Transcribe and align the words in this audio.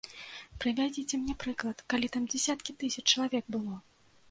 Прывядзіце 0.63 1.19
мне 1.25 1.35
прыклад, 1.43 1.85
калі 1.95 2.07
там 2.17 2.27
дзясяткі 2.33 2.77
тысяч 2.83 3.05
чалавек 3.13 3.45
было? 3.59 3.81